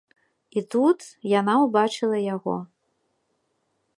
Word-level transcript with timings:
І 0.59 0.61
тут 0.75 0.99
яна 1.39 1.53
ўбачыла 1.65 2.17
яго. 2.35 2.57